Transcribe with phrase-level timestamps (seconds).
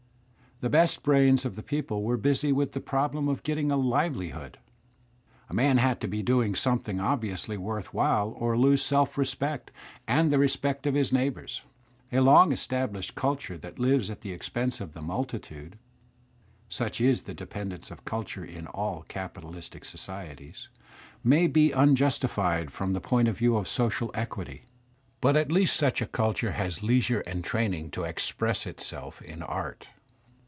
[0.63, 4.59] The best brains of the people were busy with the problem of getting a livelihood.
[5.49, 9.71] A man had to be doing something obviously worth while or lose self respect
[10.07, 11.63] and the respect of his neighbours.
[12.11, 15.79] A long established cultiu^ that Uves at the expense of the multitude
[16.69, 20.69] (such is the dependence of culture in all capitalist societies)
[21.23, 25.33] may be unjustified from the point of view of social equity; Digitized by Google IRVING
[25.33, 29.41] 23 but at least such a culture has leisure and traming to express itself in
[29.41, 29.87] art.